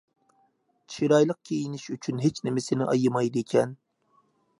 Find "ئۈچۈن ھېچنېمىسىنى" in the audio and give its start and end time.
1.95-2.87